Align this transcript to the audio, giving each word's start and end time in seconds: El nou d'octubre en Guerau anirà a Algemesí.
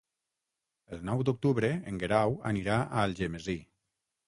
El 0.97 1.03
nou 1.09 1.21
d'octubre 1.27 1.69
en 1.93 2.01
Guerau 2.05 2.35
anirà 2.55 2.81
a 2.87 3.05
Algemesí. 3.07 3.59